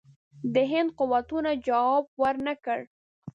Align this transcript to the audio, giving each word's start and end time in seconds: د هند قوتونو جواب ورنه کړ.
د 0.53 0.55
هند 0.71 0.89
قوتونو 0.99 1.51
جواب 1.67 2.03
ورنه 2.21 2.53
کړ. 2.65 2.79